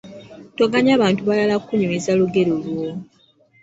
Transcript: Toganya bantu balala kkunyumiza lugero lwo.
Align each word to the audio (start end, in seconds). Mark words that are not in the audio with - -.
Toganya 0.57 1.01
bantu 1.01 1.21
balala 1.27 1.55
kkunyumiza 1.61 2.11
lugero 2.19 2.53
lwo. 2.63 2.87